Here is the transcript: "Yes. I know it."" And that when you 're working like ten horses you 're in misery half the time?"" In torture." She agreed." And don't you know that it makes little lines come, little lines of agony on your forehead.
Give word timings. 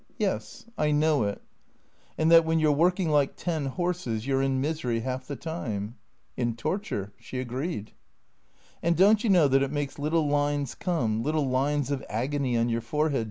"Yes. 0.17 0.65
I 0.79 0.89
know 0.89 1.25
it."" 1.25 1.43
And 2.17 2.31
that 2.31 2.43
when 2.43 2.57
you 2.59 2.69
're 2.69 2.75
working 2.75 3.09
like 3.11 3.35
ten 3.35 3.67
horses 3.67 4.25
you 4.25 4.35
're 4.35 4.41
in 4.41 4.59
misery 4.59 5.01
half 5.01 5.27
the 5.27 5.35
time?"" 5.35 5.95
In 6.35 6.55
torture." 6.55 7.13
She 7.19 7.39
agreed." 7.39 7.91
And 8.81 8.97
don't 8.97 9.23
you 9.23 9.29
know 9.29 9.47
that 9.47 9.61
it 9.61 9.69
makes 9.71 9.99
little 9.99 10.27
lines 10.27 10.73
come, 10.73 11.21
little 11.21 11.47
lines 11.47 11.91
of 11.91 12.03
agony 12.09 12.57
on 12.57 12.67
your 12.67 12.81
forehead. 12.81 13.19